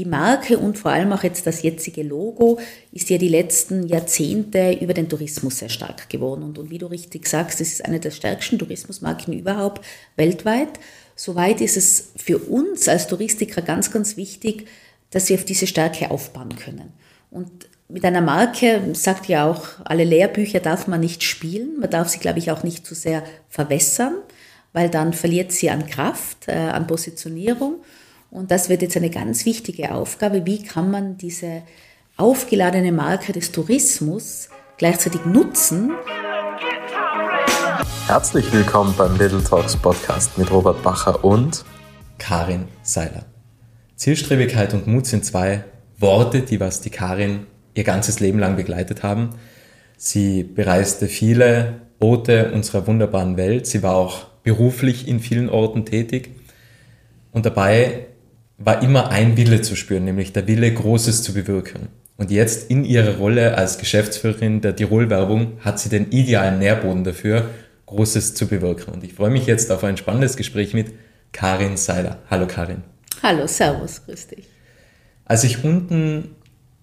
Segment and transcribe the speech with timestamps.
[0.00, 2.58] die Marke und vor allem auch jetzt das jetzige Logo
[2.90, 6.42] ist ja die letzten Jahrzehnte über den Tourismus sehr stark geworden.
[6.42, 9.84] Und, und wie du richtig sagst, es ist eine der stärksten Tourismusmarken überhaupt
[10.16, 10.80] weltweit.
[11.16, 14.68] Soweit ist es für uns als Touristiker ganz, ganz wichtig,
[15.10, 16.94] dass wir auf diese Stärke aufbauen können.
[17.30, 17.50] Und
[17.88, 21.78] mit einer Marke, sagt ja auch, alle Lehrbücher darf man nicht spielen.
[21.78, 24.14] Man darf sie, glaube ich, auch nicht zu sehr verwässern,
[24.72, 27.82] weil dann verliert sie an Kraft, äh, an Positionierung.
[28.30, 30.46] Und das wird jetzt eine ganz wichtige Aufgabe.
[30.46, 31.62] Wie kann man diese
[32.16, 34.48] aufgeladene Marke des Tourismus
[34.78, 35.90] gleichzeitig nutzen?
[38.06, 41.64] Herzlich willkommen beim Little Talks Podcast mit Robert Bacher und
[42.18, 43.24] Karin Seiler.
[43.96, 45.64] Zielstrebigkeit und Mut sind zwei
[45.98, 49.30] Worte, die was die Karin ihr ganzes Leben lang begleitet haben.
[49.96, 53.66] Sie bereiste viele Orte unserer wunderbaren Welt.
[53.66, 56.30] Sie war auch beruflich in vielen Orten tätig.
[57.32, 58.06] Und dabei
[58.60, 61.88] war immer ein Wille zu spüren, nämlich der Wille, Großes zu bewirken.
[62.18, 67.48] Und jetzt in ihrer Rolle als Geschäftsführerin der Tirol-Werbung hat sie den idealen Nährboden dafür,
[67.86, 68.92] Großes zu bewirken.
[68.92, 70.92] Und ich freue mich jetzt auf ein spannendes Gespräch mit
[71.32, 72.18] Karin Seiler.
[72.30, 72.82] Hallo Karin.
[73.22, 74.46] Hallo, Servus, grüß dich.
[75.24, 76.36] Als ich unten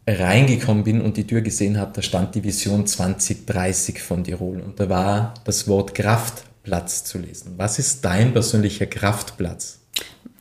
[0.08, 4.80] reingekommen bin und die Tür gesehen habe, da stand die Vision 2030 von Tirol und
[4.80, 7.53] da war das Wort Kraftplatz zu lesen.
[7.58, 9.77] Was ist dein persönlicher Kraftplatz?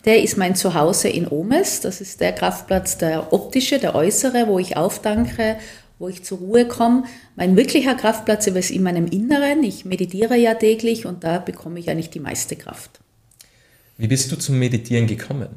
[0.07, 1.81] Der ist mein Zuhause in Omes.
[1.81, 5.57] Das ist der Kraftplatz, der optische, der äußere, wo ich aufdanke,
[5.99, 7.03] wo ich zur Ruhe komme.
[7.35, 9.65] Mein wirklicher Kraftplatz ist in meinem Inneren.
[9.65, 13.01] Ich meditiere ja täglich und da bekomme ich eigentlich die meiste Kraft.
[13.99, 15.49] Wie bist du zum Meditieren gekommen?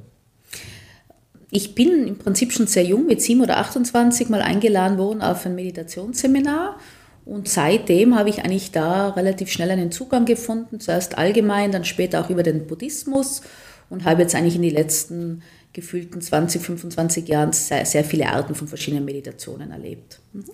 [1.52, 5.46] Ich bin im Prinzip schon sehr jung, mit 7 oder 28 mal eingeladen worden auf
[5.46, 6.80] ein Meditationsseminar.
[7.26, 10.80] Und seitdem habe ich eigentlich da relativ schnell einen Zugang gefunden.
[10.80, 13.42] Zuerst allgemein, dann später auch über den Buddhismus
[13.90, 15.42] und habe jetzt eigentlich in den letzten
[15.74, 20.20] gefühlten 20, 25 Jahren sehr, sehr viele Arten von verschiedenen Meditationen erlebt.
[20.34, 20.46] Mhm.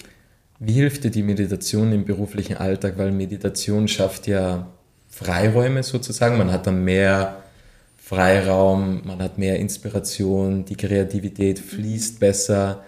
[0.59, 2.97] Wie hilft dir die Meditation im beruflichen Alltag?
[2.97, 4.71] Weil Meditation schafft ja
[5.09, 6.37] Freiräume sozusagen.
[6.37, 7.43] Man hat dann mehr
[7.97, 12.83] Freiraum, man hat mehr Inspiration, die Kreativität fließt besser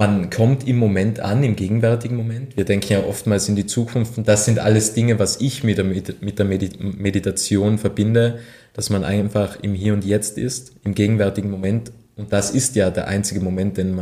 [0.00, 2.56] man kommt im Moment an, im gegenwärtigen Moment.
[2.56, 5.76] Wir denken ja oftmals in die Zukunft und das sind alles Dinge, was ich mit
[5.76, 8.38] der, mit der Meditation verbinde,
[8.80, 11.92] dass man einfach im Hier und Jetzt ist, im gegenwärtigen Moment.
[12.16, 13.94] Und das ist ja der einzige Moment, den,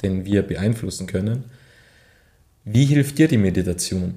[0.00, 1.46] den wir beeinflussen können.
[2.62, 4.14] Wie hilft dir die Meditation?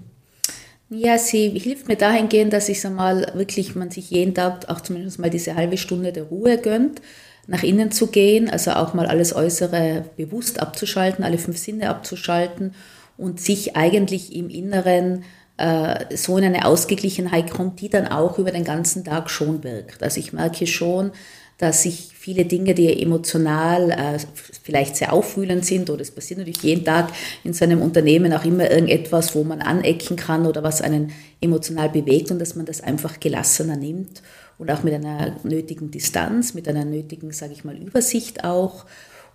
[0.92, 5.32] Ja, sie hilft mir dahingehend, dass einmal wirklich, man sich jeden Tag auch zumindest mal
[5.32, 7.02] diese halbe Stunde der Ruhe gönnt
[7.48, 12.76] nach innen zu gehen, also auch mal alles Äußere bewusst abzuschalten, alle fünf Sinne abzuschalten
[13.18, 15.24] und sich eigentlich im Inneren
[15.60, 20.02] äh, so in eine Ausgeglichenheit kommt, die dann auch über den ganzen Tag schon wirkt.
[20.02, 21.12] Also ich merke schon,
[21.58, 24.18] dass sich viele Dinge, die emotional äh,
[24.64, 27.10] vielleicht sehr aufwühlend sind, oder es passiert natürlich jeden Tag
[27.44, 31.12] in so einem Unternehmen auch immer irgendetwas, wo man anecken kann oder was einen
[31.42, 34.22] emotional bewegt und dass man das einfach gelassener nimmt
[34.58, 38.86] und auch mit einer nötigen Distanz, mit einer nötigen, sage ich mal, Übersicht auch.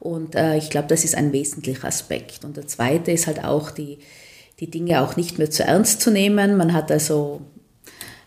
[0.00, 2.44] Und äh, ich glaube, das ist ein wesentlicher Aspekt.
[2.44, 3.98] Und der zweite ist halt auch, die,
[4.60, 6.56] die Dinge auch nicht mehr zu ernst zu nehmen.
[6.56, 7.40] Man hat also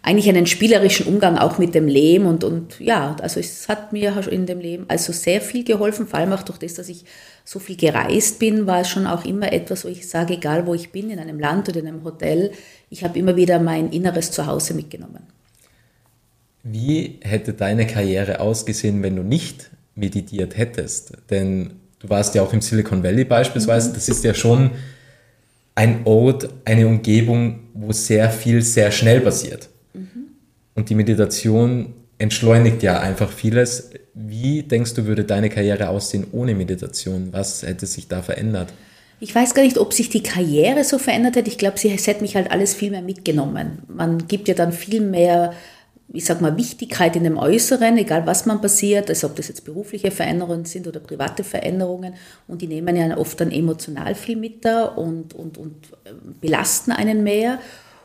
[0.07, 4.15] eigentlich einen spielerischen Umgang auch mit dem Leben und, und ja, also es hat mir
[4.29, 7.03] in dem Leben also sehr viel geholfen, vor allem auch durch das, dass ich
[7.43, 10.73] so viel gereist bin, war es schon auch immer etwas, wo ich sage, egal wo
[10.73, 12.51] ich bin, in einem Land oder in einem Hotel,
[12.89, 15.23] ich habe immer wieder mein inneres Zuhause mitgenommen.
[16.63, 21.13] Wie hätte deine Karriere ausgesehen, wenn du nicht meditiert hättest?
[21.29, 23.89] Denn du warst ja auch im Silicon Valley beispielsweise.
[23.89, 23.93] Mhm.
[23.93, 24.71] Das ist ja schon
[25.77, 29.69] ein Ort, eine Umgebung, wo sehr viel sehr schnell passiert.
[29.93, 30.31] Mhm.
[30.73, 33.91] Und die Meditation entschleunigt ja einfach vieles.
[34.15, 37.29] Wie denkst du, würde deine Karriere aussehen ohne Meditation?
[37.31, 38.73] Was hätte sich da verändert?
[39.19, 41.49] Ich weiß gar nicht, ob sich die Karriere so verändert hätte.
[41.49, 43.83] Ich glaube, sie hätte mich halt alles viel mehr mitgenommen.
[43.87, 45.53] Man gibt ja dann viel mehr
[46.13, 49.65] ich sag mal, Wichtigkeit in dem Äußeren, egal was man passiert, also ob das jetzt
[49.65, 52.13] berufliche Veränderungen sind oder private Veränderungen.
[52.47, 56.91] Und die nehmen ja oft dann emotional viel mit da und, und, und äh, belasten
[56.91, 57.59] einen mehr.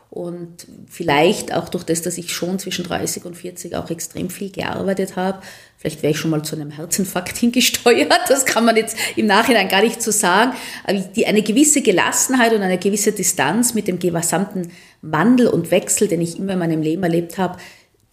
[0.09, 4.51] Und vielleicht auch durch das, dass ich schon zwischen 30 und 40 auch extrem viel
[4.51, 5.41] gearbeitet habe,
[5.75, 9.69] vielleicht wäre ich schon mal zu einem Herzinfarkt hingesteuert, das kann man jetzt im Nachhinein
[9.69, 13.97] gar nicht so sagen, aber die, eine gewisse Gelassenheit und eine gewisse Distanz mit dem
[13.97, 17.57] gesamten Wandel und Wechsel, den ich immer in meinem Leben erlebt habe,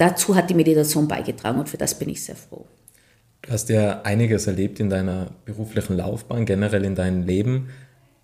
[0.01, 2.67] dazu hat die Meditation beigetragen und für das bin ich sehr froh.
[3.43, 7.69] Du hast ja einiges erlebt in deiner beruflichen Laufbahn, generell in deinem Leben.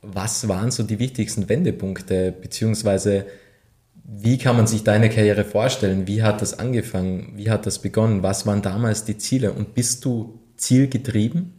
[0.02, 3.26] Was waren so die wichtigsten Wendepunkte, beziehungsweise
[4.04, 6.06] wie kann man sich deine Karriere vorstellen?
[6.06, 7.32] Wie hat das angefangen?
[7.34, 8.22] Wie hat das begonnen?
[8.22, 9.52] Was waren damals die Ziele?
[9.52, 11.55] Und bist du zielgetrieben?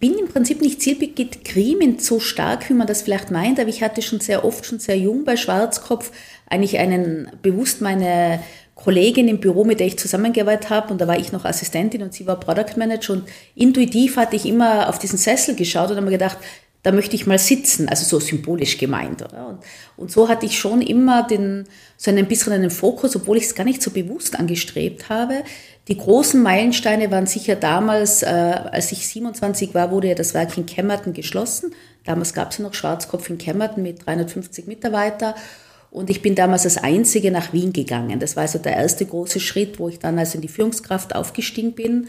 [0.00, 4.00] Bin im Prinzip nicht zielgetrieben so stark, wie man das vielleicht meint, aber ich hatte
[4.00, 6.10] schon sehr oft, schon sehr jung bei Schwarzkopf,
[6.48, 8.42] eigentlich einen, bewusst meine
[8.74, 12.14] Kollegin im Büro, mit der ich zusammengearbeitet habe, und da war ich noch Assistentin und
[12.14, 13.24] sie war Product Manager und
[13.54, 16.38] intuitiv hatte ich immer auf diesen Sessel geschaut und habe mir gedacht,
[16.82, 19.22] da möchte ich mal sitzen, also so symbolisch gemeint.
[19.22, 19.48] Oder?
[19.48, 19.58] Und,
[19.98, 21.66] und so hatte ich schon immer den,
[21.98, 25.44] so einen bisschen einen Fokus, obwohl ich es gar nicht so bewusst angestrebt habe.
[25.90, 30.56] Die großen Meilensteine waren sicher damals, äh, als ich 27 war, wurde ja das Werk
[30.56, 31.74] in Kemmerton geschlossen.
[32.04, 35.34] Damals gab es ja noch Schwarzkopf in Kemmerton mit 350 Mitarbeitern.
[35.90, 38.20] Und ich bin damals als Einzige nach Wien gegangen.
[38.20, 41.72] Das war also der erste große Schritt, wo ich dann also in die Führungskraft aufgestiegen
[41.72, 42.06] bin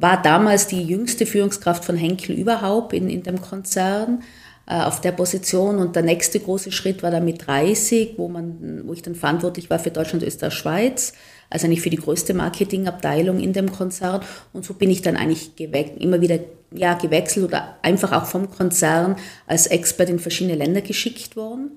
[0.00, 4.22] war damals die jüngste Führungskraft von Henkel überhaupt in, in dem Konzern
[4.66, 5.76] äh, auf der Position.
[5.76, 9.68] Und der nächste große Schritt war dann mit 30, wo, man, wo ich dann verantwortlich
[9.68, 11.12] war für Deutschland, Österreich, Schweiz.
[11.50, 14.22] Also eigentlich für die größte Marketingabteilung in dem Konzern.
[14.52, 16.38] Und so bin ich dann eigentlich immer wieder
[16.72, 19.16] ja, gewechselt oder einfach auch vom Konzern
[19.46, 21.72] als Expert in verschiedene Länder geschickt worden.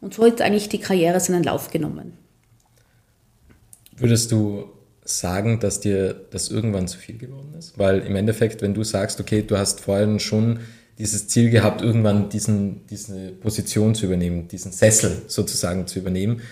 [0.00, 2.12] Und so hat eigentlich die Karriere seinen Lauf genommen.
[3.96, 4.70] Würdest du
[5.04, 7.78] sagen, dass dir das irgendwann zu viel geworden ist?
[7.78, 10.60] Weil im Endeffekt, wenn du sagst, okay, du hast vorhin schon
[10.98, 16.42] dieses Ziel gehabt, irgendwann diesen, diese Position zu übernehmen, diesen Sessel sozusagen zu übernehmen,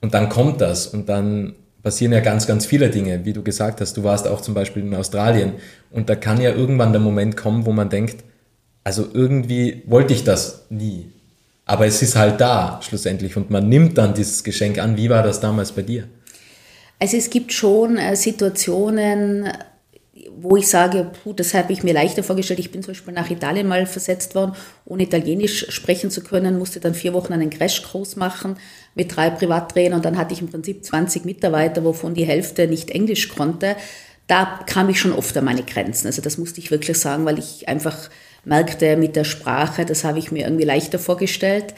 [0.00, 3.80] und dann kommt das und dann passieren ja ganz, ganz viele Dinge, wie du gesagt
[3.80, 3.96] hast.
[3.96, 5.54] Du warst auch zum Beispiel in Australien
[5.90, 8.24] und da kann ja irgendwann der Moment kommen, wo man denkt,
[8.84, 11.12] also irgendwie wollte ich das nie.
[11.64, 14.96] Aber es ist halt da schlussendlich und man nimmt dann dieses Geschenk an.
[14.96, 16.04] Wie war das damals bei dir?
[16.98, 19.52] Also es gibt schon äh, Situationen,
[20.42, 22.60] wo ich sage, puh, das habe ich mir leichter vorgestellt.
[22.60, 24.52] Ich bin zum Beispiel nach Italien mal versetzt worden,
[24.84, 28.56] ohne Italienisch sprechen zu können, musste dann vier Wochen einen Crashkurs machen
[28.94, 32.90] mit drei Privattrainern und dann hatte ich im Prinzip 20 Mitarbeiter, wovon die Hälfte nicht
[32.90, 33.76] Englisch konnte.
[34.26, 36.06] Da kam ich schon oft an meine Grenzen.
[36.06, 38.10] Also das musste ich wirklich sagen, weil ich einfach
[38.44, 41.74] merkte mit der Sprache, das habe ich mir irgendwie leichter vorgestellt.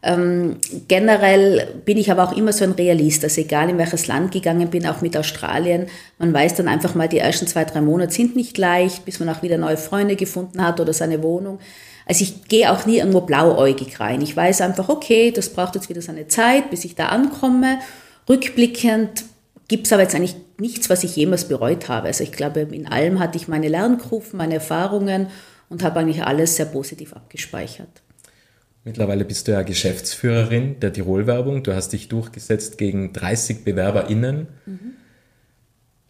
[0.00, 4.30] Ähm, generell bin ich aber auch immer so ein Realist, also egal in welches Land
[4.30, 5.86] gegangen bin, auch mit Australien,
[6.18, 9.28] man weiß dann einfach mal, die ersten zwei, drei Monate sind nicht leicht, bis man
[9.28, 11.58] auch wieder neue Freunde gefunden hat oder seine Wohnung.
[12.06, 14.22] Also ich gehe auch nie irgendwo blauäugig rein.
[14.22, 17.80] Ich weiß einfach, okay, das braucht jetzt wieder seine Zeit, bis ich da ankomme.
[18.28, 19.24] Rückblickend
[19.66, 22.06] gibt es aber jetzt eigentlich nichts, was ich jemals bereut habe.
[22.06, 25.26] Also ich glaube, in allem hatte ich meine Lernkurven, meine Erfahrungen
[25.68, 28.02] und habe eigentlich alles sehr positiv abgespeichert.
[28.88, 31.62] Mittlerweile bist du ja Geschäftsführerin der Tirol-Werbung.
[31.62, 34.48] Du hast dich durchgesetzt gegen 30 BewerberInnen.
[34.64, 34.78] Mhm.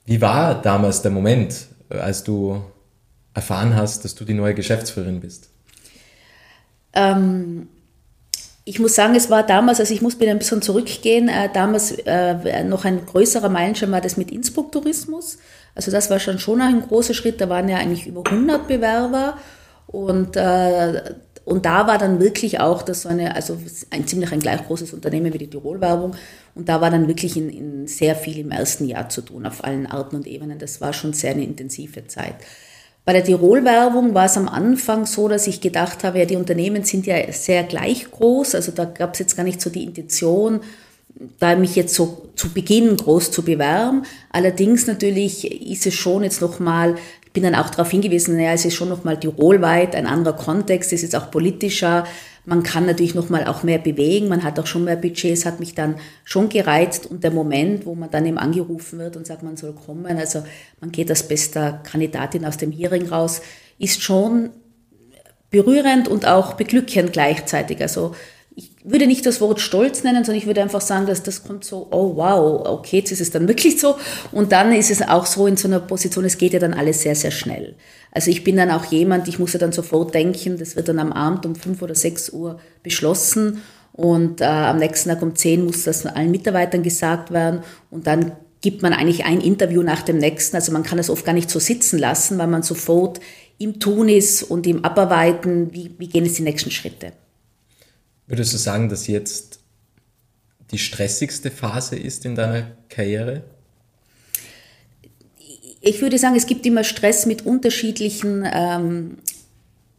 [0.07, 2.63] Wie war damals der Moment, als du
[3.35, 5.51] erfahren hast, dass du die neue Geschäftsführerin bist?
[6.93, 7.69] Ähm,
[8.65, 11.91] ich muss sagen, es war damals, also ich muss wieder ein bisschen zurückgehen, äh, damals
[12.07, 15.39] äh, noch ein größerer Meilenstein war das mit Innsbruck Tourismus.
[15.75, 19.37] Also das war schon schon ein großer Schritt, da waren ja eigentlich über 100 Bewerber
[19.89, 21.15] und äh,
[21.49, 23.57] und da war dann wirklich auch das so eine, also
[23.89, 26.15] ein ziemlich ein gleich großes Unternehmen wie die Tirol-Werbung.
[26.55, 29.65] Und da war dann wirklich in, in sehr viel im ersten Jahr zu tun, auf
[29.65, 30.59] allen Arten und Ebenen.
[30.59, 32.35] Das war schon sehr eine intensive Zeit.
[33.07, 36.85] Bei der Tirol-Werbung war es am Anfang so, dass ich gedacht habe, ja, die Unternehmen
[36.85, 38.55] sind ja sehr gleich groß.
[38.55, 40.61] Also da gab es jetzt gar nicht so die Intention,
[41.39, 44.03] da mich jetzt so zu Beginn groß zu bewerben.
[44.31, 46.97] Allerdings natürlich ist es schon jetzt nochmal
[47.33, 51.03] bin dann auch darauf hingewiesen, naja, es ist schon nochmal tirolweit ein anderer Kontext, es
[51.03, 52.05] ist auch politischer,
[52.45, 55.75] man kann natürlich nochmal auch mehr bewegen, man hat auch schon mehr Budgets, hat mich
[55.75, 59.59] dann schon gereizt und der Moment, wo man dann eben angerufen wird und sagt, man
[59.59, 60.43] soll kommen, also
[60.81, 63.43] man geht als bester Kandidatin aus dem Hearing raus,
[63.79, 64.51] ist schon
[65.51, 67.81] berührend und auch beglückend gleichzeitig.
[67.81, 68.15] Also
[68.59, 71.63] ich würde nicht das Wort Stolz nennen, sondern ich würde einfach sagen, dass das kommt
[71.63, 73.95] so, oh wow, okay, jetzt ist es dann wirklich so.
[74.33, 77.03] Und dann ist es auch so in so einer Position, es geht ja dann alles
[77.03, 77.77] sehr, sehr schnell.
[78.11, 80.99] Also ich bin dann auch jemand, ich muss ja dann sofort denken, das wird dann
[80.99, 83.63] am Abend um fünf oder sechs Uhr beschlossen
[83.93, 87.61] und äh, am nächsten Tag um zehn muss das allen Mitarbeitern gesagt werden
[87.93, 90.57] und dann gibt man eigentlich ein Interview nach dem nächsten.
[90.57, 93.21] Also man kann das oft gar nicht so sitzen lassen, weil man sofort
[93.59, 97.13] im Tun ist und im Abarbeiten, wie, wie gehen jetzt die nächsten Schritte.
[98.29, 99.61] Würdest du sagen, dass jetzt
[100.71, 103.43] die stressigste Phase ist in deiner Karriere?
[105.81, 109.19] Ich würde sagen, es gibt immer Stress mit unterschiedlichen ähm,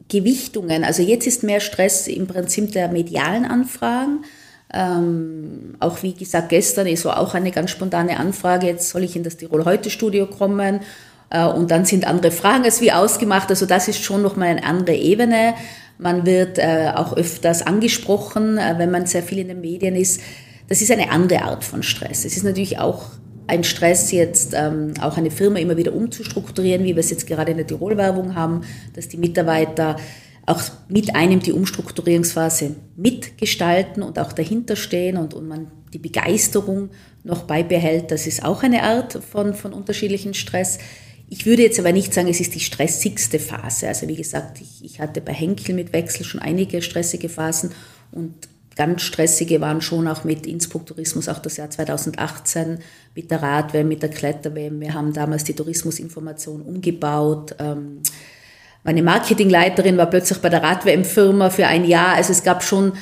[0.09, 0.83] Gewichtungen.
[0.83, 4.23] Also jetzt ist mehr Stress im Prinzip der medialen Anfragen.
[4.71, 9.15] Ähm, auch wie gesagt, gestern ist so auch eine ganz spontane Anfrage, jetzt soll ich
[9.15, 10.81] in das Tirol Heute Studio kommen
[11.31, 13.49] äh, und dann sind andere Fragen als wie ausgemacht.
[13.49, 15.55] Also das ist schon nochmal eine andere Ebene.
[16.01, 20.21] Man wird äh, auch öfters angesprochen, äh, wenn man sehr viel in den Medien ist.
[20.69, 22.23] Das ist eine andere Art von Stress.
[22.23, 23.03] Es ist natürlich auch
[23.47, 27.51] ein Stress, jetzt ähm, auch eine Firma immer wieder umzustrukturieren, wie wir es jetzt gerade
[27.51, 28.61] in der Tirol-Werbung haben,
[28.93, 29.97] dass die Mitarbeiter
[30.45, 36.91] auch mit einem die Umstrukturierungsphase mitgestalten und auch dahinter stehen und, und man die Begeisterung
[37.25, 38.11] noch beibehält.
[38.11, 40.79] Das ist auch eine Art von, von unterschiedlichen Stress.
[41.31, 43.87] Ich würde jetzt aber nicht sagen, es ist die stressigste Phase.
[43.87, 47.71] Also wie gesagt, ich, ich hatte bei Henkel mit Wechsel schon einige stressige Phasen
[48.11, 48.33] und
[48.75, 52.79] ganz stressige waren schon auch mit Innsbruck Tourismus, auch das Jahr 2018
[53.13, 54.79] mit der Radwm, mit der Kletterwm.
[54.79, 57.55] Wir haben damals die Tourismusinformation umgebaut.
[57.59, 58.01] Ähm,
[58.83, 62.15] meine Marketingleiterin war plötzlich bei der Radwm-Firma für ein Jahr.
[62.15, 62.93] Also es gab schon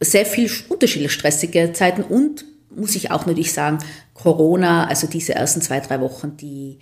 [0.00, 2.44] sehr viel unterschiedliche stressige Zeiten und
[2.74, 3.78] muss ich auch natürlich sagen,
[4.12, 6.78] Corona, also diese ersten zwei, drei Wochen, die,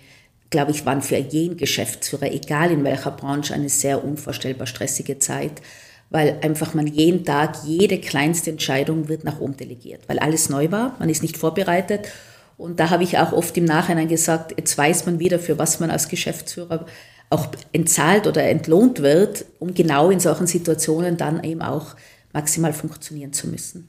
[0.53, 5.63] glaube ich, waren für jeden Geschäftsführer, egal in welcher Branche, eine sehr unvorstellbar stressige Zeit,
[6.11, 10.71] weil einfach man jeden Tag, jede kleinste Entscheidung wird nach oben delegiert, weil alles neu
[10.71, 12.07] war, man ist nicht vorbereitet.
[12.55, 15.79] Und da habe ich auch oft im Nachhinein gesagt, jetzt weiß man wieder, für was
[15.79, 16.85] man als Geschäftsführer
[17.31, 21.95] auch entzahlt oder entlohnt wird, um genau in solchen Situationen dann eben auch
[22.31, 23.87] maximal funktionieren zu müssen.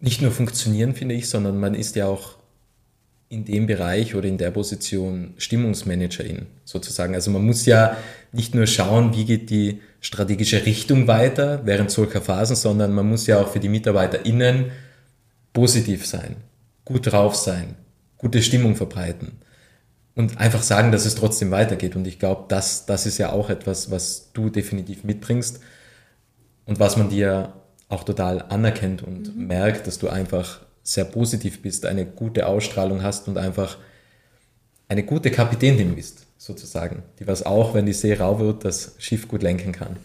[0.00, 2.41] Nicht nur funktionieren, finde ich, sondern man ist ja auch
[3.32, 7.14] in dem Bereich oder in der Position Stimmungsmanagerin sozusagen.
[7.14, 7.96] Also man muss ja
[8.30, 13.26] nicht nur schauen, wie geht die strategische Richtung weiter während solcher Phasen, sondern man muss
[13.26, 14.66] ja auch für die MitarbeiterInnen
[15.54, 16.36] positiv sein,
[16.84, 17.76] gut drauf sein,
[18.18, 19.38] gute Stimmung verbreiten
[20.14, 21.96] und einfach sagen, dass es trotzdem weitergeht.
[21.96, 25.60] Und ich glaube, das, das ist ja auch etwas, was du definitiv mitbringst
[26.66, 27.54] und was man dir
[27.88, 29.46] auch total anerkennt und mhm.
[29.46, 33.78] merkt, dass du einfach sehr positiv bist, eine gute Ausstrahlung hast und einfach
[34.88, 39.28] eine gute Kapitänin bist, sozusagen, die was auch, wenn die See rau wird, das Schiff
[39.28, 39.96] gut lenken kann.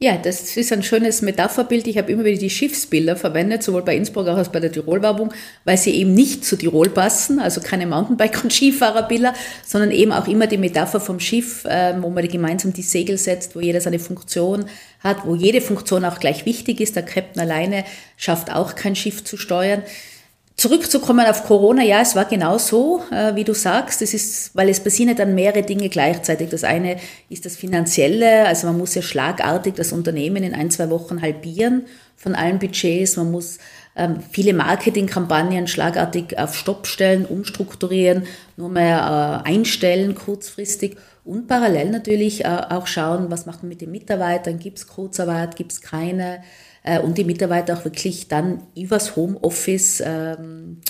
[0.00, 1.86] Ja, das ist ein schönes Metapherbild.
[1.86, 5.32] Ich habe immer wieder die Schiffsbilder verwendet, sowohl bei Innsbruck als auch bei der Tirol-Werbung,
[5.64, 9.32] weil sie eben nicht zu Tirol passen, also keine Mountainbike- und Skifahrerbilder,
[9.64, 13.54] sondern eben auch immer die Metapher vom Schiff, ähm, wo man gemeinsam die Segel setzt,
[13.54, 14.66] wo jeder seine Funktion
[14.98, 16.96] hat, wo jede Funktion auch gleich wichtig ist.
[16.96, 17.84] Der Captain alleine
[18.16, 19.84] schafft auch kein Schiff zu steuern.
[20.56, 24.02] Zurückzukommen auf Corona, ja, es war genau so, äh, wie du sagst.
[24.02, 26.48] Es ist, weil es passieren dann mehrere Dinge gleichzeitig.
[26.50, 26.96] Das eine
[27.28, 31.86] ist das Finanzielle, also man muss ja schlagartig das Unternehmen in ein, zwei Wochen halbieren
[32.16, 33.16] von allen Budgets.
[33.16, 33.58] Man muss
[33.96, 38.24] ähm, viele Marketingkampagnen schlagartig auf Stopp stellen, umstrukturieren,
[38.56, 43.80] nur mehr äh, einstellen kurzfristig und parallel natürlich äh, auch schauen, was macht man mit
[43.80, 46.42] den Mitarbeitern, gibt es Kurzarbeit, gibt es keine
[46.84, 50.80] äh, und die Mitarbeiter auch wirklich dann übers Homeoffice ähm,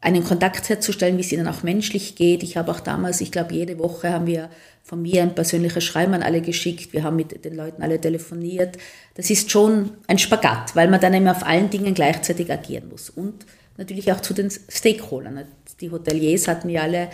[0.00, 2.42] einen Kontakt herzustellen, wie es ihnen auch menschlich geht.
[2.42, 4.50] Ich habe auch damals, ich glaube, jede Woche haben wir
[4.82, 6.92] von mir ein persönliches Schreiben an alle geschickt.
[6.92, 8.76] Wir haben mit den Leuten alle telefoniert.
[9.14, 13.08] Das ist schon ein Spagat, weil man dann immer auf allen Dingen gleichzeitig agieren muss.
[13.08, 13.46] Und
[13.78, 15.46] natürlich auch zu den Stakeholdern.
[15.80, 17.08] Die Hoteliers hatten ja alle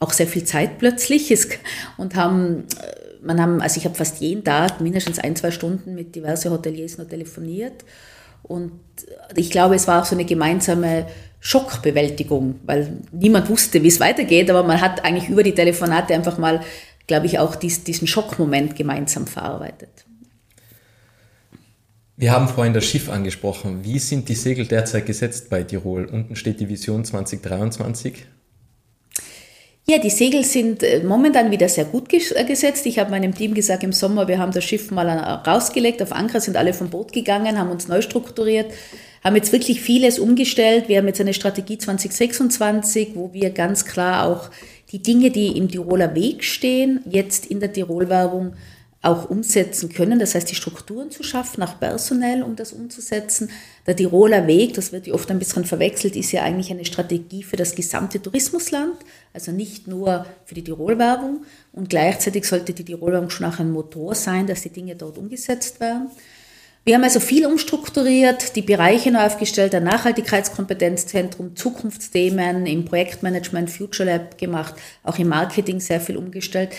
[0.00, 1.32] auch sehr viel Zeit plötzlich
[1.96, 5.94] und haben äh, man haben, also ich habe fast jeden Tag mindestens ein, zwei Stunden
[5.94, 7.84] mit diversen Hoteliers noch telefoniert.
[8.42, 8.72] Und
[9.36, 11.06] ich glaube, es war auch so eine gemeinsame
[11.40, 16.38] Schockbewältigung, weil niemand wusste, wie es weitergeht, aber man hat eigentlich über die Telefonate einfach
[16.38, 16.60] mal,
[17.06, 20.04] glaube ich, auch diesen Schockmoment gemeinsam verarbeitet.
[22.16, 23.82] Wir haben vorhin das Schiff angesprochen.
[23.82, 26.04] Wie sind die Segel derzeit gesetzt bei Tirol?
[26.04, 28.26] Unten steht die Vision 2023.
[29.88, 32.86] Ja, die Segel sind äh, momentan wieder sehr gut äh, gesetzt.
[32.86, 36.40] Ich habe meinem Team gesagt im Sommer, wir haben das Schiff mal rausgelegt, auf Anker
[36.40, 38.72] sind alle vom Boot gegangen, haben uns neu strukturiert,
[39.24, 40.88] haben jetzt wirklich vieles umgestellt.
[40.88, 44.50] Wir haben jetzt eine Strategie 2026, wo wir ganz klar auch
[44.92, 48.54] die Dinge, die im Tiroler Weg stehen, jetzt in der Tirol-Werbung
[49.02, 50.18] auch umsetzen können.
[50.18, 53.50] Das heißt, die Strukturen zu schaffen, auch personell, um das umzusetzen.
[53.86, 57.56] Der Tiroler Weg, das wird oft ein bisschen verwechselt, ist ja eigentlich eine Strategie für
[57.56, 58.96] das gesamte Tourismusland,
[59.32, 61.44] also nicht nur für die Tirolwerbung.
[61.72, 65.80] Und gleichzeitig sollte die Tirolwerbung schon auch ein Motor sein, dass die Dinge dort umgesetzt
[65.80, 66.10] werden.
[66.84, 74.10] Wir haben also viel umstrukturiert, die Bereiche neu aufgestellt, ein Nachhaltigkeitskompetenzzentrum, Zukunftsthemen im Projektmanagement, Future
[74.10, 76.70] Lab gemacht, auch im Marketing sehr viel umgestellt.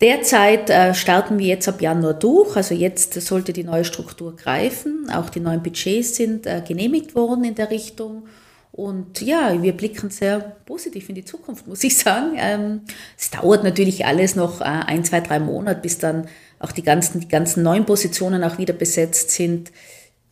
[0.00, 5.10] Derzeit äh, starten wir jetzt ab Januar durch, also jetzt sollte die neue Struktur greifen.
[5.12, 8.26] Auch die neuen Budgets sind äh, genehmigt worden in der Richtung.
[8.72, 12.32] Und ja, wir blicken sehr positiv in die Zukunft, muss ich sagen.
[12.38, 12.82] Ähm,
[13.18, 16.28] es dauert natürlich alles noch äh, ein, zwei, drei Monate, bis dann
[16.60, 19.70] auch die ganzen, die ganzen neuen Positionen auch wieder besetzt sind.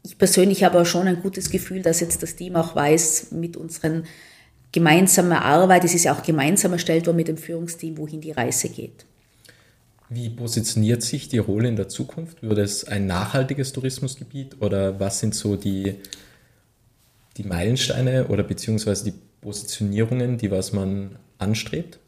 [0.02, 3.58] Ich persönlich habe auch schon ein gutes Gefühl, dass jetzt das Team auch weiß, mit
[3.58, 4.04] unseren
[4.72, 8.70] gemeinsamen Arbeit, es ist ja auch gemeinsam erstellt worden mit dem Führungsteam, wohin die Reise
[8.70, 9.07] geht.
[10.10, 12.42] Wie positioniert sich Tirol in der Zukunft?
[12.42, 15.96] Wird es ein nachhaltiges Tourismusgebiet oder was sind so die,
[17.36, 21.98] die Meilensteine oder beziehungsweise die Positionierungen, die was man anstrebt?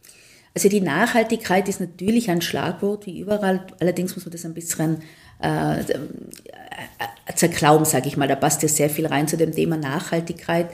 [0.54, 5.02] Also die Nachhaltigkeit ist natürlich ein Schlagwort wie überall, allerdings muss man das ein bisschen
[5.42, 5.84] äh, äh
[7.34, 8.26] zerklauben, sage ich mal.
[8.26, 10.70] Da passt ja sehr viel rein zu dem Thema Nachhaltigkeit.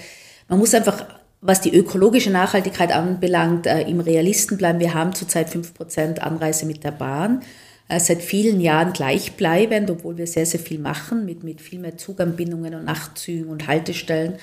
[0.49, 1.05] Man muss einfach,
[1.47, 4.81] was die ökologische Nachhaltigkeit anbelangt, äh, im Realisten bleiben.
[4.81, 7.43] Wir haben zurzeit 5% Anreise mit der Bahn.
[7.89, 11.97] Äh, seit vielen Jahren gleichbleibend, obwohl wir sehr, sehr viel machen, mit, mit viel mehr
[11.97, 14.35] Zuganbindungen und Nachtzügen und Haltestellen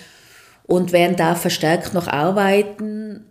[0.66, 3.26] und werden da verstärkt noch arbeiten.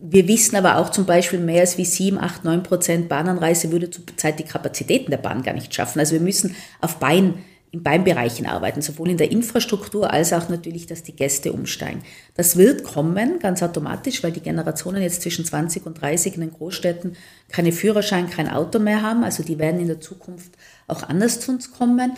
[0.00, 3.90] Wir wissen aber auch zum Beispiel, mehr als wie 7, 8, 9 Prozent Bahnanreise würde
[3.90, 6.00] zurzeit die Kapazitäten der Bahn gar nicht schaffen.
[6.00, 7.34] Also wir müssen auf Bein,
[7.74, 12.04] in beiden Bereichen arbeiten, sowohl in der Infrastruktur als auch natürlich, dass die Gäste umsteigen.
[12.36, 16.52] Das wird kommen, ganz automatisch, weil die Generationen jetzt zwischen 20 und 30 in den
[16.52, 17.16] Großstädten
[17.50, 19.24] keine Führerschein, kein Auto mehr haben.
[19.24, 20.52] Also die werden in der Zukunft
[20.86, 22.12] auch anders zu uns kommen.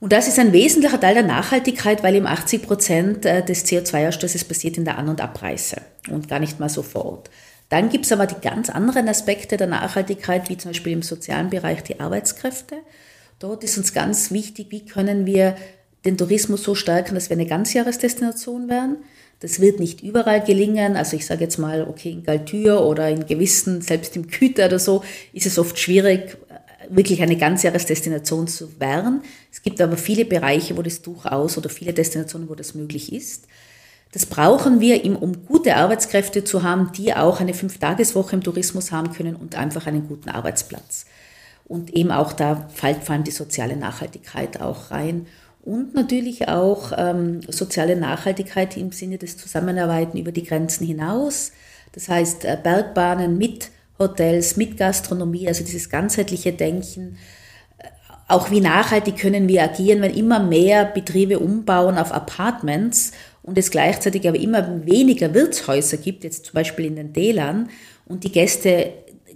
[0.00, 4.48] Und das ist ein wesentlicher Teil der Nachhaltigkeit, weil eben 80 Prozent äh, des CO2-Ausstoßes
[4.48, 7.30] passiert in der An- und Abreise und gar nicht mal so vor Ort.
[7.68, 11.50] Dann gibt es aber die ganz anderen Aspekte der Nachhaltigkeit, wie zum Beispiel im sozialen
[11.50, 12.76] Bereich die Arbeitskräfte.
[13.38, 15.56] Dort ist uns ganz wichtig, wie können wir
[16.04, 18.98] den Tourismus so stärken, dass wir eine Ganzjahresdestination werden.
[19.40, 20.96] Das wird nicht überall gelingen.
[20.96, 24.78] Also ich sage jetzt mal, okay, in Galtür oder in gewissen, selbst im Küter oder
[24.78, 25.02] so,
[25.32, 26.38] ist es oft schwierig,
[26.88, 29.22] wirklich eine Ganzjahresdestination zu werden.
[29.52, 33.46] Es gibt aber viele Bereiche, wo das durchaus oder viele Destinationen, wo das möglich ist.
[34.12, 39.12] Das brauchen wir, um gute Arbeitskräfte zu haben, die auch eine Fünftageswoche im Tourismus haben
[39.12, 41.04] können und einfach einen guten Arbeitsplatz.
[41.68, 45.26] Und eben auch da fällt vor allem die soziale Nachhaltigkeit auch rein.
[45.62, 51.50] Und natürlich auch ähm, soziale Nachhaltigkeit im Sinne des Zusammenarbeiten über die Grenzen hinaus.
[51.92, 57.18] Das heißt, äh, Bergbahnen mit Hotels, mit Gastronomie, also dieses ganzheitliche Denken.
[58.28, 63.70] Auch wie nachhaltig können wir agieren, wenn immer mehr Betriebe umbauen auf Apartments und es
[63.70, 67.70] gleichzeitig aber immer weniger Wirtshäuser gibt, jetzt zum Beispiel in den Tälern,
[68.08, 68.92] und die Gäste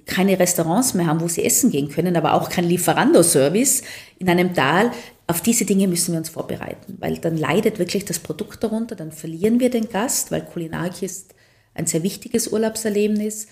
[0.07, 3.83] keine Restaurants mehr haben, wo sie essen gehen können, aber auch kein Lieferando-Service
[4.19, 4.91] in einem Tal.
[5.27, 9.13] Auf diese Dinge müssen wir uns vorbereiten, weil dann leidet wirklich das Produkt darunter, dann
[9.13, 11.35] verlieren wir den Gast, weil Kulinarik ist
[11.75, 13.47] ein sehr wichtiges Urlaubserlebnis.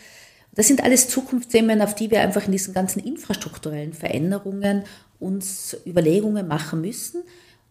[0.55, 4.85] Das sind alles Zukunftsthemen, auf die wir einfach in diesen ganzen infrastrukturellen Veränderungen
[5.21, 7.23] uns Überlegungen machen müssen.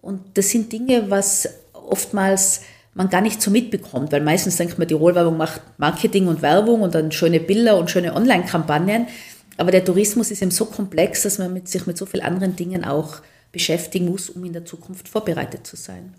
[0.02, 2.62] Und das sind Dinge, was oftmals
[2.98, 6.82] man gar nicht so mitbekommt, weil meistens denkt man, die Rollwerbung macht Marketing und Werbung
[6.82, 9.08] und dann schöne Bilder und schöne Online-Kampagnen.
[9.58, 12.56] Aber der Tourismus ist eben so komplex, dass man mit, sich mit so vielen anderen
[12.56, 16.14] Dingen auch beschäftigen muss, um in der Zukunft vorbereitet zu sein.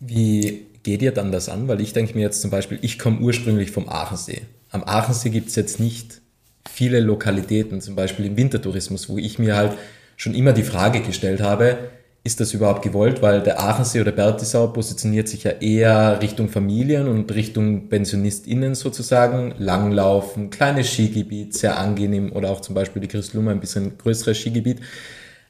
[0.00, 1.68] Wie geht ihr dann das an?
[1.68, 4.42] Weil ich denke mir jetzt zum Beispiel, ich komme ursprünglich vom Aachensee
[4.74, 6.20] am Aachensee gibt es jetzt nicht
[6.68, 9.78] viele Lokalitäten, zum Beispiel im Wintertourismus, wo ich mir halt
[10.16, 11.90] schon immer die Frage gestellt habe,
[12.24, 13.20] ist das überhaupt gewollt?
[13.20, 19.54] Weil der Aachensee oder Bertisau positioniert sich ja eher Richtung Familien und Richtung PensionistInnen sozusagen.
[19.58, 24.80] Langlaufen, kleines Skigebiet, sehr angenehm oder auch zum Beispiel die Christlummer ein bisschen größeres Skigebiet.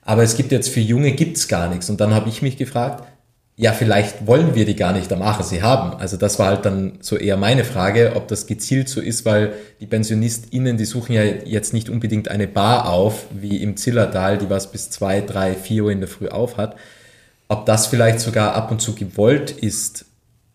[0.03, 1.89] Aber es gibt jetzt für Junge gibt's gar nichts.
[1.89, 3.05] Und dann habe ich mich gefragt,
[3.57, 5.97] ja, vielleicht wollen wir die gar nicht am Aachensee haben.
[6.01, 9.53] Also das war halt dann so eher meine Frage, ob das gezielt so ist, weil
[9.81, 14.51] die PensionistInnen, die suchen ja jetzt nicht unbedingt eine Bar auf, wie im Zillertal, die
[14.51, 16.75] was bis zwei, drei, vier Uhr in der Früh auf hat.
[17.47, 20.07] Ob das vielleicht sogar ab und zu gewollt ist,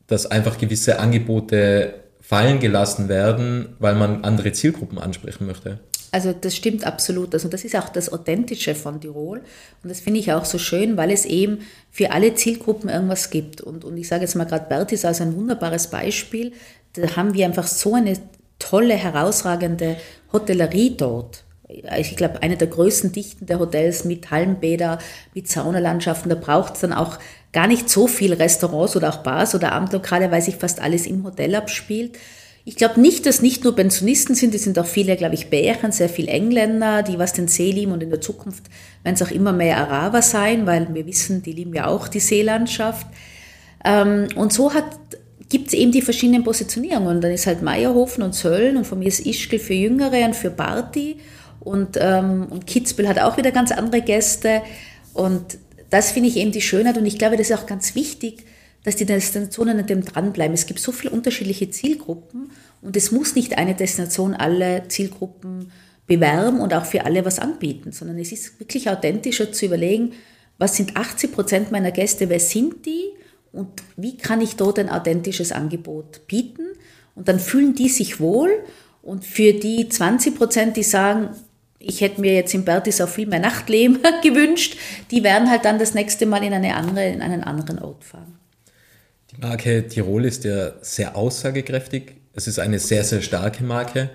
[0.07, 5.79] dass einfach gewisse Angebote fallen gelassen werden, weil man andere Zielgruppen ansprechen möchte.
[6.11, 7.33] Also das stimmt absolut.
[7.33, 9.41] Also das ist auch das Authentische von Tirol.
[9.83, 11.59] Und das finde ich auch so schön, weil es eben
[11.91, 13.61] für alle Zielgruppen irgendwas gibt.
[13.61, 16.53] Und, und ich sage jetzt mal gerade Bertis als ein wunderbares Beispiel.
[16.93, 18.17] Da haben wir einfach so eine
[18.57, 19.97] tolle, herausragende
[20.33, 21.43] Hotellerie dort.
[21.99, 24.97] Ich glaube, eine der größten Dichten der Hotels mit Hallenbäder,
[25.35, 26.29] mit Saunalandschaften.
[26.29, 27.19] Da braucht es dann auch
[27.53, 31.23] gar nicht so viel Restaurants oder auch Bars oder Abendlokale, weil sich fast alles im
[31.23, 32.17] Hotel abspielt.
[32.69, 35.91] Ich glaube nicht, dass nicht nur Pensionisten sind, es sind auch viele, glaube ich, Bären,
[35.91, 38.65] sehr viele Engländer, die was den See lieben und in der Zukunft
[39.01, 42.19] werden es auch immer mehr Araber sein, weil wir wissen, die lieben ja auch die
[42.19, 43.07] Seelandschaft.
[43.83, 44.71] Ähm, und so
[45.49, 47.15] gibt es eben die verschiedenen Positionierungen.
[47.15, 50.35] Und dann ist halt Meierhofen und Sölln und von mir ist Ischgl für Jüngere und
[50.35, 51.17] für Barty
[51.61, 54.61] und, ähm, und Kitzbühel hat auch wieder ganz andere Gäste.
[55.15, 55.57] Und
[55.89, 58.45] das finde ich eben die Schönheit und ich glaube, das ist auch ganz wichtig,
[58.83, 60.53] dass die Destinationen an dem dranbleiben.
[60.53, 65.71] Es gibt so viele unterschiedliche Zielgruppen und es muss nicht eine Destination alle Zielgruppen
[66.07, 70.13] bewerben und auch für alle was anbieten, sondern es ist wirklich authentischer zu überlegen,
[70.57, 73.03] was sind 80 Prozent meiner Gäste, wer sind die
[73.51, 76.67] und wie kann ich dort ein authentisches Angebot bieten
[77.15, 78.49] und dann fühlen die sich wohl
[79.01, 81.29] und für die 20 Prozent, die sagen,
[81.79, 84.77] ich hätte mir jetzt in Bertis auch viel mehr Nachtleben gewünscht,
[85.11, 88.39] die werden halt dann das nächste Mal in, eine andere, in einen anderen Ort fahren
[89.41, 92.15] Marke Tirol ist ja sehr aussagekräftig.
[92.33, 94.09] Es ist eine sehr, sehr starke Marke.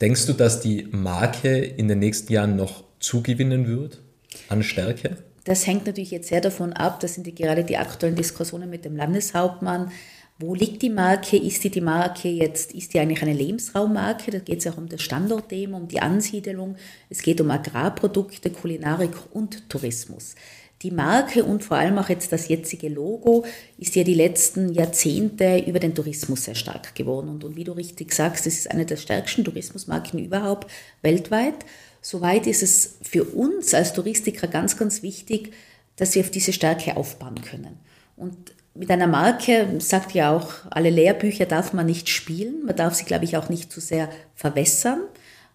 [0.00, 4.00] Denkst du, dass die Marke in den nächsten Jahren noch zugewinnen wird
[4.48, 5.16] an Stärke?
[5.44, 8.84] Das hängt natürlich jetzt sehr davon ab, das sind die, gerade die aktuellen Diskussionen mit
[8.84, 9.90] dem Landeshauptmann.
[10.38, 11.36] Wo liegt die Marke?
[11.36, 14.30] Ist die, die Marke jetzt, ist die eigentlich eine Lebensraummarke?
[14.30, 16.76] Da geht es auch um das Standortthema, um die Ansiedelung.
[17.10, 20.36] Es geht um Agrarprodukte, Kulinarik und Tourismus.
[20.82, 23.44] Die Marke und vor allem auch jetzt das jetzige Logo
[23.78, 27.28] ist ja die letzten Jahrzehnte über den Tourismus sehr stark geworden.
[27.28, 30.70] Und, und wie du richtig sagst, es ist eine der stärksten Tourismusmarken überhaupt
[31.02, 31.66] weltweit.
[32.00, 35.52] Soweit ist es für uns als Touristiker ganz, ganz wichtig,
[35.96, 37.80] dass wir auf diese Stärke aufbauen können.
[38.16, 38.36] Und
[38.74, 42.64] mit einer Marke sagt ja auch, alle Lehrbücher darf man nicht spielen.
[42.64, 45.00] Man darf sie, glaube ich, auch nicht zu sehr verwässern,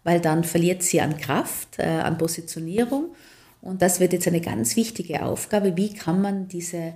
[0.03, 3.15] weil dann verliert sie an Kraft, äh, an Positionierung.
[3.63, 5.77] Und das wird jetzt eine ganz wichtige Aufgabe.
[5.77, 6.93] Wie kann man diese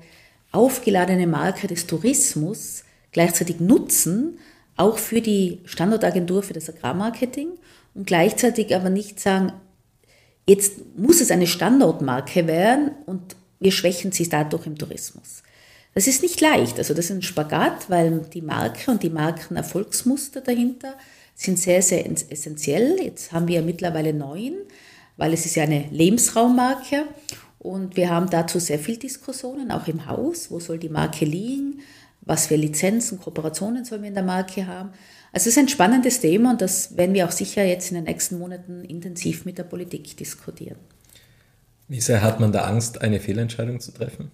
[0.51, 4.37] aufgeladene Marke des Tourismus gleichzeitig nutzen,
[4.75, 7.47] auch für die Standortagentur für das Agrarmarketing
[7.95, 9.53] und gleichzeitig aber nicht sagen,
[10.45, 15.43] jetzt muss es eine Standortmarke werden und wir schwächen sie dadurch im Tourismus.
[15.95, 20.41] Das ist nicht leicht, also das ist ein Spagat, weil die Marke und die Markenerfolgsmuster
[20.41, 20.95] dahinter
[21.33, 22.97] sind sehr, sehr essentiell.
[23.01, 24.53] Jetzt haben wir ja mittlerweile neun
[25.17, 27.05] weil es ist ja eine Lebensraummarke
[27.59, 30.51] und wir haben dazu sehr viel Diskussionen, auch im Haus.
[30.51, 31.81] Wo soll die Marke liegen?
[32.21, 34.89] Was für Lizenzen, Kooperationen sollen wir in der Marke haben?
[35.31, 38.05] Also es ist ein spannendes Thema und das werden wir auch sicher jetzt in den
[38.05, 40.77] nächsten Monaten intensiv mit der Politik diskutieren.
[41.87, 44.31] Wie sehr hat man da Angst, eine Fehlentscheidung zu treffen?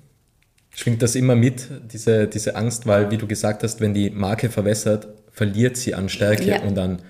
[0.76, 4.50] Schwingt das immer mit, diese, diese Angst, weil, wie du gesagt hast, wenn die Marke
[4.50, 6.62] verwässert, verliert sie an Stärke ja.
[6.62, 7.02] und an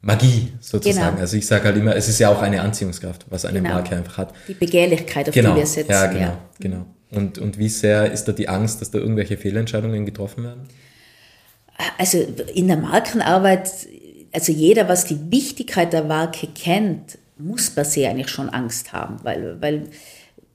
[0.00, 1.10] Magie sozusagen.
[1.10, 1.20] Genau.
[1.20, 3.74] Also ich sage halt immer, es ist ja auch eine Anziehungskraft, was eine genau.
[3.74, 4.34] Marke einfach hat.
[4.46, 5.54] Die Begehrlichkeit, auf genau.
[5.54, 5.90] die wir setzen.
[5.90, 6.38] Ja, genau, ja.
[6.60, 6.86] genau.
[7.10, 10.68] Und, und wie sehr ist da die Angst, dass da irgendwelche Fehlentscheidungen getroffen werden?
[11.96, 12.18] Also
[12.54, 13.70] in der Markenarbeit,
[14.32, 19.16] also jeder, was die Wichtigkeit der Marke kennt, muss per se eigentlich schon Angst haben,
[19.22, 19.84] weil, weil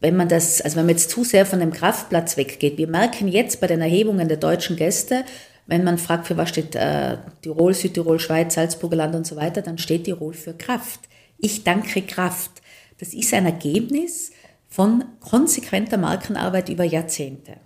[0.01, 3.29] wenn man das, also wenn man jetzt zu sehr von dem Kraftplatz weggeht, wir merken
[3.29, 5.23] jetzt bei den Erhebungen der deutschen Gäste,
[5.65, 9.61] wenn man fragt, für was steht äh, Tirol, Südtirol, Schweiz, Salzburger Land und so weiter,
[9.61, 11.01] dann steht Tirol für Kraft.
[11.37, 12.61] Ich danke Kraft.
[12.99, 14.31] Das ist ein Ergebnis
[14.67, 17.57] von konsequenter Markenarbeit über Jahrzehnte.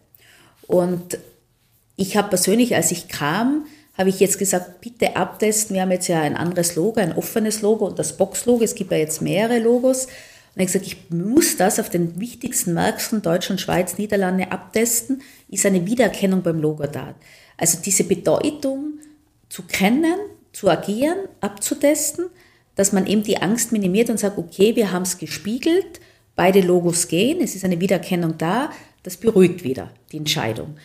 [0.67, 1.17] Und
[1.95, 3.65] ich habe persönlich, als ich kam,
[3.97, 5.73] habe ich jetzt gesagt, bitte abtesten.
[5.73, 8.63] Wir haben jetzt ja ein anderes Logo, ein offenes Logo und das Box-Logo.
[8.63, 10.05] Es gibt ja jetzt mehrere Logos.
[10.05, 15.21] Und ich habe gesagt, ich muss das auf den wichtigsten Märkten Deutschland, Schweiz, Niederlande abtesten.
[15.49, 17.15] Ist eine Wiedererkennung beim Logo da.
[17.57, 18.99] Also diese Bedeutung
[19.49, 20.15] zu kennen,
[20.53, 22.27] zu agieren, abzutesten,
[22.75, 25.99] dass man eben die Angst minimiert und sagt, okay, wir haben es gespiegelt,
[26.35, 28.71] beide Logos gehen, es ist eine Wiedererkennung da,
[29.03, 30.77] das beruhigt wieder die Entscheidung.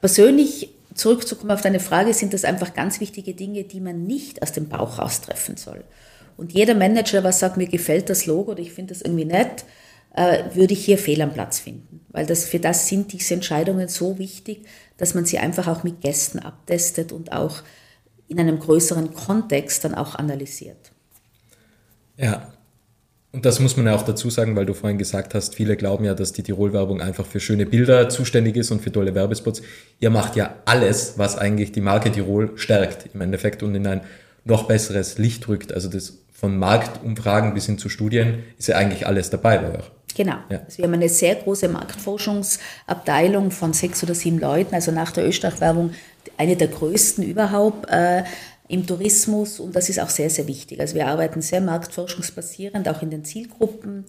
[0.00, 4.52] Persönlich zurückzukommen auf deine Frage, sind das einfach ganz wichtige Dinge, die man nicht aus
[4.52, 5.84] dem Bauch raustreffen soll.
[6.36, 9.64] Und jeder Manager, was sagt, mir gefällt das Logo oder ich finde das irgendwie nett,
[10.14, 12.00] würde ich hier fehl am Platz finden.
[12.08, 16.00] Weil das, für das sind diese Entscheidungen so wichtig, dass man sie einfach auch mit
[16.00, 17.62] Gästen abtestet und auch
[18.28, 20.92] in einem größeren Kontext dann auch analysiert.
[22.16, 22.52] Ja,
[23.32, 26.04] und das muss man ja auch dazu sagen, weil du vorhin gesagt hast, viele glauben
[26.04, 29.62] ja, dass die Tirol-Werbung einfach für schöne Bilder zuständig ist und für tolle Werbespots.
[30.00, 34.00] Ihr macht ja alles, was eigentlich die Marke Tirol stärkt im Endeffekt und in ein
[34.44, 35.72] noch besseres Licht rückt.
[35.72, 39.90] Also das von Marktumfragen bis hin zu Studien ist ja eigentlich alles dabei bei euch.
[40.14, 40.36] Genau.
[40.48, 40.60] Ja.
[40.64, 45.26] Also wir haben eine sehr große Marktforschungsabteilung von sechs oder sieben Leuten, also nach der
[45.26, 45.92] Österreich-Werbung
[46.36, 48.24] eine der größten überhaupt äh,
[48.68, 50.80] im Tourismus und das ist auch sehr, sehr wichtig.
[50.80, 54.04] Also wir arbeiten sehr marktforschungsbasierend, auch in den Zielgruppen.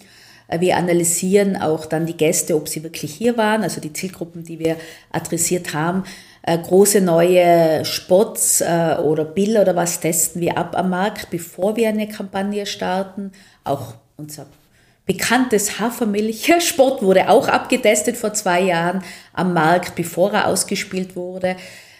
[0.47, 4.43] Äh, wir analysieren auch dann die Gäste, ob sie wirklich hier waren, also die Zielgruppen,
[4.43, 4.77] die wir
[5.11, 6.03] adressiert haben.
[6.43, 11.75] Äh, große neue Spots äh, oder Bilder oder was testen wir ab am Markt, bevor
[11.75, 13.31] wir eine Kampagne starten.
[13.63, 14.45] Auch unser
[15.05, 21.55] bekanntes Hafermilch-Spot wurde auch abgetestet vor zwei Jahren am Markt, bevor er ausgespielt wurde.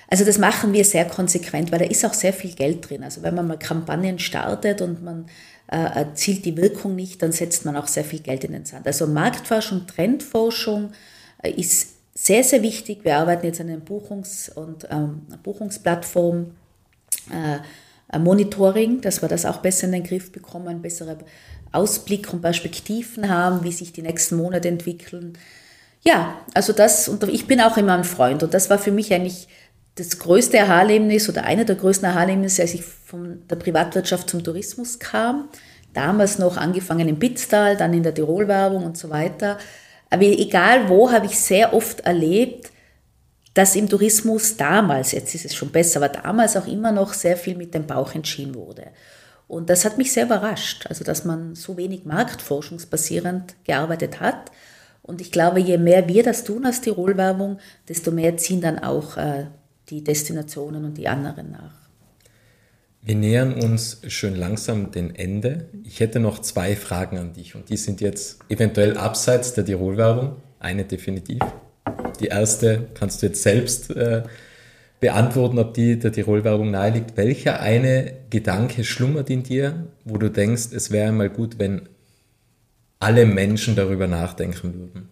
[0.08, 3.04] Also das machen wir sehr konsequent, weil da ist auch sehr viel Geld drin.
[3.04, 5.28] Also wenn man mal Kampagnen startet und man
[5.68, 8.86] äh, erzielt die Wirkung nicht, dann setzt man auch sehr viel Geld in den Sand.
[8.86, 10.92] Also Marktforschung, Trendforschung
[11.42, 13.06] äh, ist sehr, sehr wichtig.
[13.06, 16.52] Wir arbeiten jetzt an einer Buchungs- und ähm, Buchungsplattform.
[17.30, 17.60] Äh,
[18.20, 21.18] Monitoring, dass wir das auch besser in den Griff bekommen, bessere
[21.72, 25.38] Ausblick und Perspektiven haben, wie sich die nächsten Monate entwickeln.
[26.04, 28.44] Ja, also das, und ich bin auch immer ein Freund.
[28.44, 29.48] Und das war für mich eigentlich
[29.96, 35.00] das größte Erhaarlebnis oder einer der größten Erhaarlebnisse, als ich von der Privatwirtschaft zum Tourismus
[35.00, 35.50] kam.
[35.94, 39.58] Damals noch angefangen im Bitztal, dann in der Tirolwerbung und so weiter.
[40.10, 42.72] Aber egal wo, habe ich sehr oft erlebt,
[43.54, 47.36] dass im Tourismus damals, jetzt ist es schon besser, aber damals auch immer noch sehr
[47.36, 48.88] viel mit dem Bauch entschieden wurde.
[49.52, 54.50] Und das hat mich sehr überrascht, also dass man so wenig marktforschungsbasierend gearbeitet hat.
[55.02, 57.60] Und ich glaube, je mehr wir das tun als Tirol-Werbung,
[57.90, 59.48] desto mehr ziehen dann auch äh,
[59.90, 61.74] die Destinationen und die anderen nach.
[63.02, 65.66] Wir nähern uns schön langsam dem Ende.
[65.84, 70.38] Ich hätte noch zwei Fragen an dich und die sind jetzt eventuell abseits der Tirol-Werbung.
[70.60, 71.42] Eine definitiv.
[72.22, 74.24] Die erste kannst du jetzt selbst äh,
[75.02, 77.18] beantworten, ob die der Tirol-Werbung naheliegt.
[77.18, 81.90] Welcher eine Gedanke schlummert in dir, wo du denkst, es wäre mal gut, wenn
[83.00, 85.10] alle Menschen darüber nachdenken würden?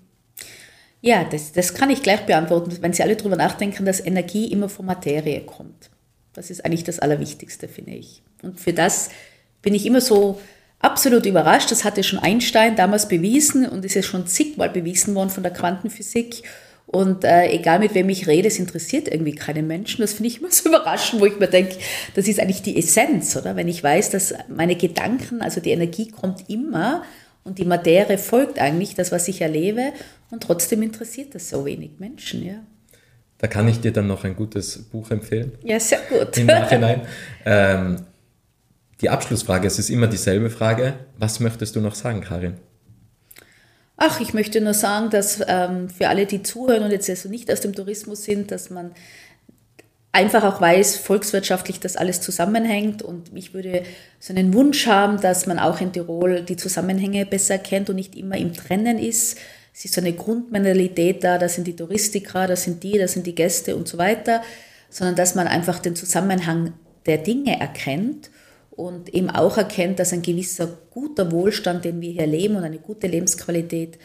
[1.01, 4.69] Ja, das, das kann ich gleich beantworten, wenn Sie alle darüber nachdenken, dass Energie immer
[4.69, 5.89] von Materie kommt.
[6.33, 8.21] Das ist eigentlich das Allerwichtigste, finde ich.
[8.43, 9.09] Und für das
[9.61, 10.39] bin ich immer so
[10.77, 11.71] absolut überrascht.
[11.71, 15.53] Das hatte schon Einstein damals bewiesen und ist ja schon zigmal bewiesen worden von der
[15.53, 16.43] Quantenphysik.
[16.91, 20.01] Und äh, egal mit wem ich rede, es interessiert irgendwie keine Menschen.
[20.01, 21.75] Das finde ich immer so überraschend, wo ich mir denke,
[22.15, 23.55] das ist eigentlich die Essenz, oder?
[23.55, 27.03] Wenn ich weiß, dass meine Gedanken, also die Energie kommt immer
[27.43, 29.93] und die Materie folgt eigentlich das, was ich erlebe
[30.31, 32.55] und trotzdem interessiert das so wenig Menschen, ja.
[33.37, 35.51] Da kann ich dir dann noch ein gutes Buch empfehlen.
[35.63, 36.35] Ja, sehr gut.
[36.37, 37.01] Im Nachhinein.
[37.45, 37.97] ähm,
[38.99, 40.95] die Abschlussfrage, es ist immer dieselbe Frage.
[41.19, 42.55] Was möchtest du noch sagen, Karin?
[44.01, 47.51] Ach, ich möchte nur sagen, dass ähm, für alle, die zuhören und jetzt also nicht
[47.51, 48.91] aus dem Tourismus sind, dass man
[50.13, 53.01] einfach auch weiß, volkswirtschaftlich das alles zusammenhängt.
[53.01, 53.83] Und ich würde
[54.17, 58.15] so einen Wunsch haben, dass man auch in Tirol die Zusammenhänge besser kennt und nicht
[58.15, 59.37] immer im Trennen ist.
[59.73, 63.27] Es ist so eine Grundmentalität da, da sind die Touristiker, da sind die, da sind
[63.27, 64.41] die Gäste und so weiter,
[64.89, 66.71] sondern dass man einfach den Zusammenhang
[67.05, 68.29] der Dinge erkennt
[68.71, 72.79] und eben auch erkennt, dass ein gewisser guter Wohlstand, den wir hier leben und eine
[72.79, 73.97] gute Lebensqualität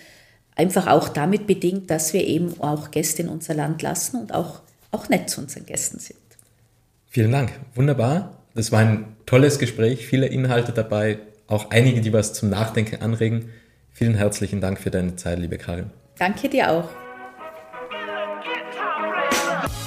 [0.57, 4.61] einfach auch damit bedingt, dass wir eben auch Gäste in unser Land lassen und auch,
[4.91, 6.19] auch nett zu unseren Gästen sind.
[7.09, 8.43] Vielen Dank, wunderbar.
[8.55, 13.51] Das war ein tolles Gespräch, viele Inhalte dabei, auch einige, die was zum Nachdenken anregen.
[13.93, 15.91] Vielen herzlichen Dank für deine Zeit, liebe Karin.
[16.19, 17.04] Danke dir auch.